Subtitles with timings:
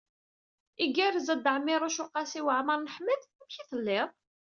[0.85, 3.21] Igerrez a Dda Ɛmiiruc u Qasi Waɛmer n Ḥmed?
[3.41, 4.09] Amek i tettiliḍ?